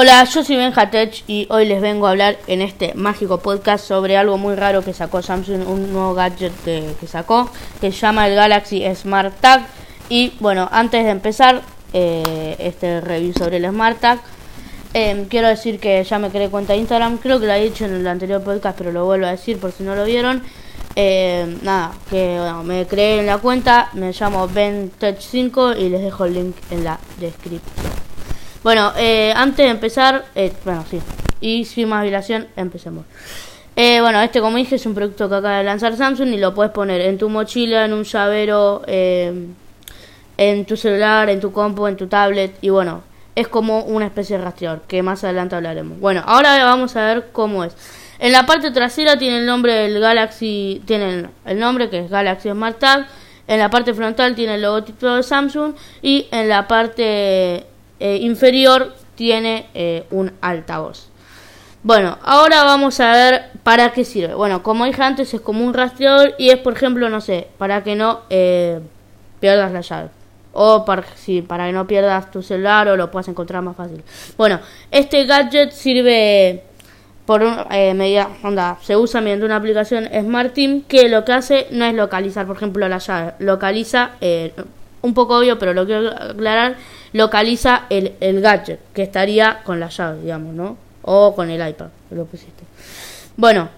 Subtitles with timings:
[0.00, 4.16] Hola, yo soy Benjatech y hoy les vengo a hablar en este mágico podcast sobre
[4.16, 8.36] algo muy raro que sacó Samsung, un nuevo gadget que, sacó, que se llama el
[8.36, 9.66] Galaxy Smart Tag.
[10.08, 14.20] Y bueno, antes de empezar eh, este review sobre el Smart Tag,
[14.94, 17.84] em, quiero decir que ya me creé cuenta de Instagram, creo que lo he dicho
[17.84, 20.44] en el anterior podcast, pero lo vuelvo a decir por si no lo vieron.
[20.94, 26.24] Em, nada, que bueno, me creé en la cuenta, me llamo BenTech5 y les dejo
[26.24, 27.87] el link en la descripción.
[28.68, 31.00] Bueno, eh, antes de empezar, eh, bueno, sí,
[31.40, 33.06] y sin más dilación, empecemos.
[33.74, 36.52] Eh, bueno, este como dije es un producto que acaba de lanzar Samsung y lo
[36.52, 39.56] puedes poner en tu mochila, en un llavero, en
[40.66, 44.44] tu celular, en tu compu, en tu tablet y bueno, es como una especie de
[44.44, 45.98] rastreador que más adelante hablaremos.
[45.98, 47.72] Bueno, ahora vamos a ver cómo es.
[48.18, 52.50] En la parte trasera tiene el nombre del Galaxy, tiene el nombre que es Galaxy
[52.50, 53.06] Smart Tag.
[53.46, 57.64] En la parte frontal tiene el logotipo de Samsung y en la parte
[58.00, 61.08] eh, inferior tiene eh, un altavoz.
[61.82, 64.34] Bueno, ahora vamos a ver para qué sirve.
[64.34, 67.82] Bueno, como dije antes, es como un rastreador y es, por ejemplo, no sé, para
[67.82, 68.80] que no eh,
[69.40, 70.08] pierdas la llave.
[70.52, 74.02] O para, sí, para que no pierdas tu celular o lo puedas encontrar más fácil.
[74.36, 74.60] Bueno,
[74.90, 76.64] este gadget sirve
[77.26, 77.56] por un,
[77.96, 81.94] media, onda, se usa mediante una aplicación Smart Team que lo que hace no es
[81.94, 84.12] localizar, por ejemplo, la llave, localiza
[85.02, 86.76] un poco obvio, pero lo quiero aclarar,
[87.18, 90.76] localiza el, el gadget, que estaría con la llave, digamos, ¿no?
[91.02, 92.62] O con el iPad, lo pusiste.
[93.36, 93.68] Bueno,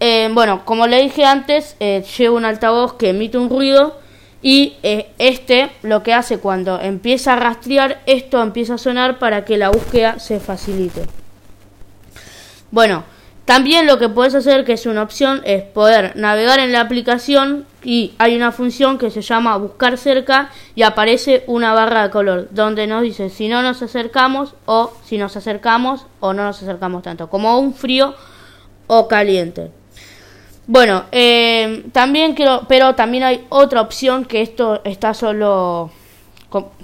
[0.00, 3.96] eh, bueno, como le dije antes, eh, lleva un altavoz que emite un ruido
[4.42, 9.44] y eh, este lo que hace cuando empieza a rastrear, esto empieza a sonar para
[9.44, 11.02] que la búsqueda se facilite.
[12.72, 13.04] Bueno,
[13.44, 17.66] también lo que puedes hacer, que es una opción, es poder navegar en la aplicación
[17.82, 22.48] y hay una función que se llama buscar cerca y aparece una barra de color
[22.52, 27.02] donde nos dice si no nos acercamos o si nos acercamos o no nos acercamos
[27.02, 28.14] tanto, como un frío
[28.86, 29.70] o caliente.
[30.66, 35.90] Bueno, eh, también quiero, pero también hay otra opción que esto está solo,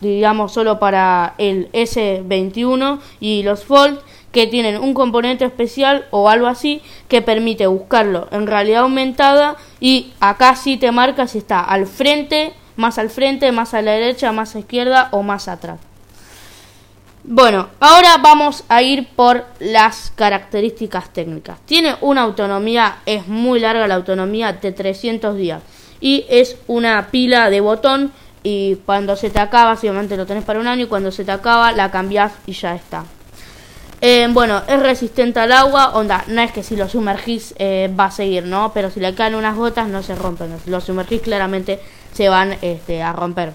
[0.00, 3.98] digamos, solo para el S21 y los Fold
[4.34, 10.12] que tienen un componente especial o algo así que permite buscarlo en realidad aumentada y
[10.18, 14.32] acá sí te marca si está al frente, más al frente, más a la derecha,
[14.32, 15.78] más a izquierda o más atrás.
[17.22, 21.60] Bueno, ahora vamos a ir por las características técnicas.
[21.64, 25.62] Tiene una autonomía, es muy larga la autonomía de 300 días
[26.00, 28.12] y es una pila de botón
[28.42, 31.30] y cuando se te acaba, obviamente lo tenés para un año y cuando se te
[31.30, 33.04] acaba la cambias y ya está.
[34.06, 38.04] Eh, bueno, es resistente al agua, onda, no es que si lo sumergís eh, va
[38.04, 38.70] a seguir, ¿no?
[38.74, 41.80] Pero si le caen unas gotas no se rompen, si lo sumergís claramente
[42.12, 43.54] se van este, a romper.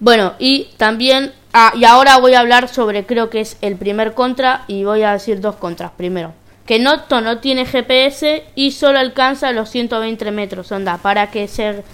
[0.00, 4.14] Bueno, y también, ah, y ahora voy a hablar sobre, creo que es el primer
[4.14, 5.92] contra, y voy a decir dos contras.
[5.96, 6.32] Primero,
[6.66, 11.84] que Noto no tiene GPS y solo alcanza los 120 metros, onda, para que se,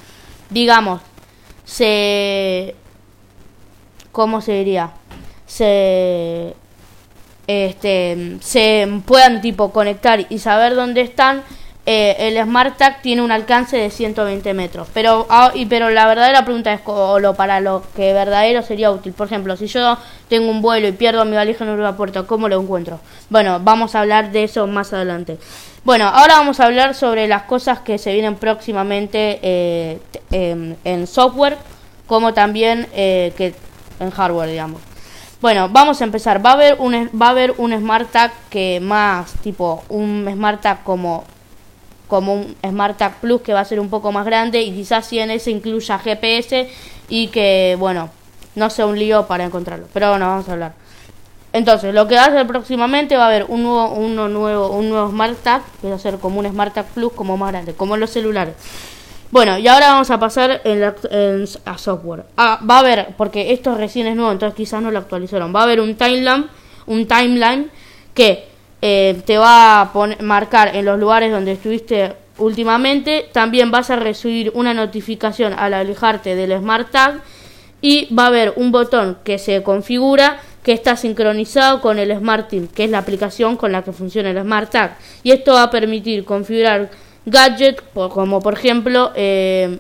[0.48, 1.02] digamos,
[1.66, 2.74] se,
[4.12, 4.92] ¿cómo se diría?
[5.44, 6.56] Se
[7.52, 11.42] este, se puedan tipo conectar y saber dónde están,
[11.84, 14.88] eh, el Smart Tag tiene un alcance de 120 metros.
[14.94, 18.90] Pero, ah, y, pero la verdadera pregunta es, o lo, para lo que verdadero sería
[18.90, 19.12] útil.
[19.12, 19.98] Por ejemplo, si yo
[20.28, 23.00] tengo un vuelo y pierdo mi valija en un aeropuerto, ¿cómo lo encuentro?
[23.30, 25.38] Bueno, vamos a hablar de eso más adelante.
[25.84, 29.98] Bueno, ahora vamos a hablar sobre las cosas que se vienen próximamente eh,
[30.30, 31.58] en, software,
[32.06, 33.54] como también eh, que
[33.98, 34.91] en hardware, digamos.
[35.42, 36.44] Bueno, vamos a empezar.
[36.44, 40.60] Va a haber un va a haber un Smart Tag que más tipo un Smart
[40.60, 41.24] Tag como
[42.06, 45.04] como un Smart Tag Plus que va a ser un poco más grande y quizás
[45.04, 46.70] si en ese incluya GPS
[47.08, 48.08] y que bueno,
[48.54, 49.88] no sea un lío para encontrarlo.
[49.92, 50.74] Pero bueno, vamos a hablar.
[51.52, 54.90] Entonces, lo que va a hacer próximamente va a haber un nuevo, uno nuevo, un
[54.90, 57.74] nuevo Smart Tag, que va a ser como un Smart Tag Plus como más grande,
[57.74, 58.54] como los celulares.
[59.32, 60.94] Bueno, y ahora vamos a pasar en
[61.64, 62.24] a software.
[62.36, 65.56] Ah, va a haber, porque esto recién es nuevo, entonces quizás no lo actualizaron.
[65.56, 66.48] Va a haber un timeline,
[66.84, 67.70] un timeline
[68.12, 68.44] que
[68.82, 73.30] eh, te va a marcar en los lugares donde estuviste últimamente.
[73.32, 77.22] También vas a recibir una notificación al alejarte del Smart Tag
[77.80, 82.50] y va a haber un botón que se configura que está sincronizado con el Smart
[82.50, 84.98] Team, que es la aplicación con la que funciona el Smart Tag.
[85.22, 86.90] Y esto va a permitir configurar
[87.26, 89.78] gadget, como por ejemplo eh,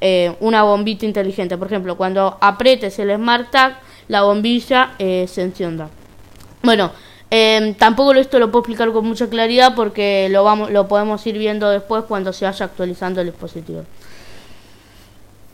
[0.00, 1.56] eh, una bombita inteligente.
[1.56, 3.78] Por ejemplo, cuando apretes el Smart Tag,
[4.08, 5.88] la bombilla eh, se encienda.
[6.62, 6.92] Bueno,
[7.30, 11.38] em, tampoco esto lo puedo explicar con mucha claridad porque lo, vamos, lo podemos ir
[11.38, 13.84] viendo después cuando se vaya actualizando el dispositivo.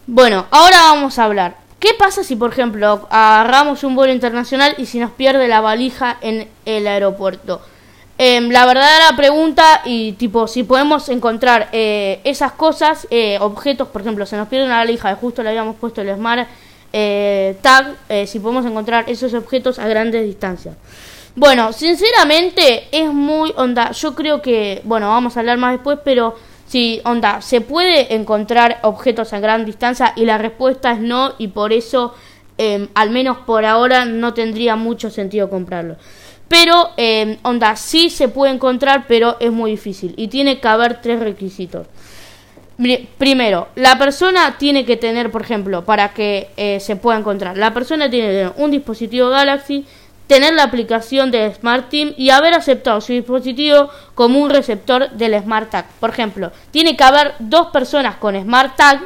[0.06, 4.85] Bueno, ahora vamos a hablar ¿Qué pasa si, por ejemplo, agarramos un vuelo internacional y
[4.85, 7.62] si nos pierde la valija en el aeropuerto?
[8.22, 14.02] Em, la verdadera pregunta y tipo, si podemos encontrar eh, esas cosas, eh, objetos, por
[14.02, 16.46] ejemplo, se nos pierde una valija, justo le habíamos puesto el Smart
[16.93, 17.96] eh, Tag,
[18.26, 20.76] si podemos encontrar esos objetos a grandes distancias.
[21.34, 23.90] Bueno, sinceramente es muy onda.
[23.93, 26.37] Yo creo que, bueno, vamos a hablar más después, pero
[26.67, 31.49] si, onda, se puede encontrar objetos a gran distancia y la respuesta es no y
[31.49, 32.14] por eso,
[32.58, 35.96] em, al menos por ahora, no tendría mucho sentido comprarlo.
[36.50, 40.14] Pero, eh, onda, sí se puede encontrar, pero es muy difícil.
[40.17, 41.87] Y tiene que haber tres requisitos.
[43.19, 47.73] Primero, la persona tiene que tener, por ejemplo, para que eh, se pueda encontrar, la
[47.73, 49.85] persona tiene que tener un dispositivo Galaxy,
[50.26, 55.41] tener la aplicación de Smart Team y haber aceptado su dispositivo como un receptor del
[55.41, 55.87] Smart Tag.
[56.00, 59.03] Por ejemplo, tiene que haber dos personas con Smart Tag,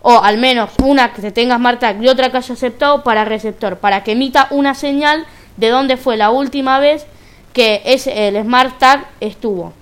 [0.00, 3.76] o al menos una que tenga Smart Tag y otra que haya aceptado para receptor,
[3.76, 5.26] para que emita una señal
[5.56, 7.06] de dónde fue la última vez
[7.52, 9.72] que ese, el Smart Tag estuvo.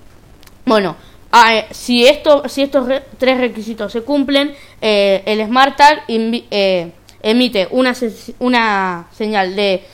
[0.64, 0.96] Bueno,
[1.32, 2.88] ah, eh, si, esto, si estos
[3.19, 7.94] tres requisitos se cumplen, eh, el Smart Tag eh, emite una,
[8.38, 9.84] una señal de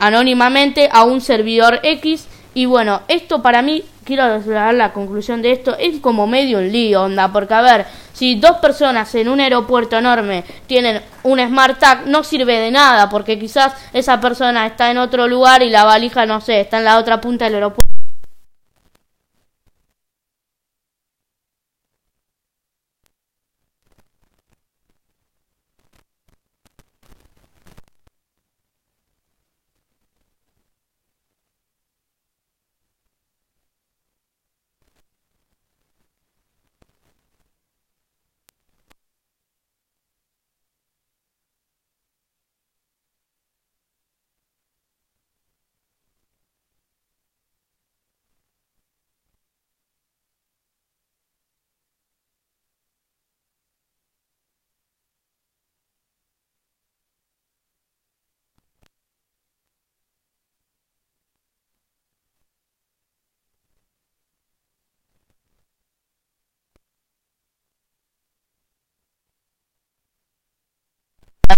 [0.00, 5.52] anónimamente a un servidor X y bueno, esto para mí, quiero dar la conclusión de
[5.52, 7.86] esto, es como medio un lío, onda, porque a ver,
[8.16, 13.10] si dos personas en un aeropuerto enorme tienen un Smart Tag, no sirve de nada,
[13.10, 16.84] porque quizás esa persona está en otro lugar y la valija, no sé, está en
[16.84, 17.95] la otra punta del aeropuerto.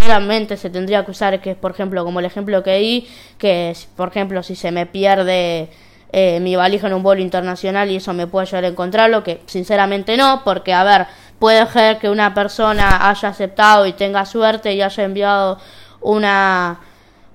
[0.09, 3.07] Realmente se tendría que usar, que es por ejemplo como el ejemplo que di,
[3.37, 5.69] que por ejemplo si se me pierde
[6.11, 9.41] eh, mi valija en un vuelo internacional y eso me puede llevar a encontrarlo, que
[9.45, 11.05] sinceramente no, porque a ver,
[11.37, 15.59] puede ser que una persona haya aceptado y tenga suerte y haya enviado
[16.01, 16.79] una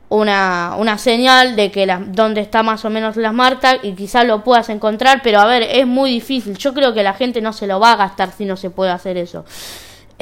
[0.09, 4.25] una, una señal de que la, donde está más o menos las marcas y quizás
[4.25, 6.56] lo puedas encontrar, pero a ver, es muy difícil.
[6.59, 8.91] Yo creo que la gente no se lo va a gastar si no se puede
[8.91, 9.44] hacer eso.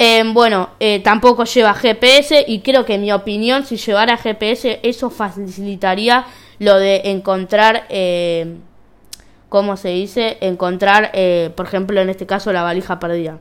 [0.05, 4.81] Em, bueno, eh, tampoco lleva GPS y creo que en mi opinión si llevara GPS
[4.83, 6.27] eso facilitaría
[6.59, 8.57] lo de encontrar, eh,
[9.49, 10.39] ¿cómo se dice?
[10.41, 13.39] Encontrar, eh, por ejemplo, en este caso la valija perdida.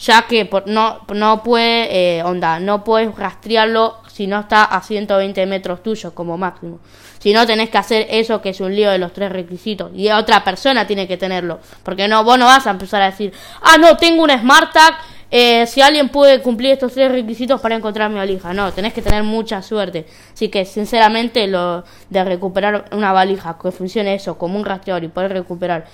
[0.00, 5.46] Ya que no, no puede, eh, onda, no puedes rastrearlo si no está a 120
[5.46, 6.80] metros tuyos como máximo.
[7.20, 9.90] Si no tenés que hacer eso que es un lío de los tres requisitos.
[9.94, 11.60] Y otra persona tiene que tenerlo.
[11.82, 13.32] Porque no, vos no vas a empezar a decir,
[13.62, 14.94] ah, no, tengo un Smart Tag
[15.34, 18.52] eh, si alguien puede cumplir estos tres requisitos para encontrar mi valija.
[18.52, 20.04] No, tenés que tener mucha suerte.
[20.34, 25.08] Así que, sinceramente, lo de recuperar una valija que funcione eso como un rastreador y
[25.08, 25.86] poder recuperar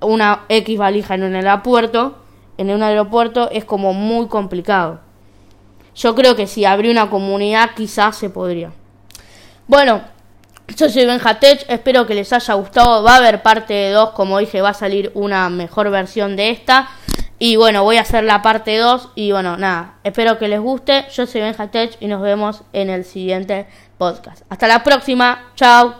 [0.00, 2.18] una X valija en un aeropuerto,
[2.58, 5.00] en un aeropuerto es como muy complicado.
[5.96, 8.70] Yo creo que si abrí una comunidad quizás se podría.
[9.66, 10.00] Bueno,
[10.76, 13.02] yo soy Benjatech, espero que les haya gustado.
[13.02, 16.88] Va a haber parte 2, como dije, va a salir una mejor versión de esta.
[17.38, 21.04] Y bueno, voy a hacer la parte 2 y bueno, nada, espero que les guste.
[21.12, 23.66] Yo soy Benjatech y nos vemos en el siguiente
[23.98, 24.42] podcast.
[24.48, 25.96] Hasta la próxima, chao.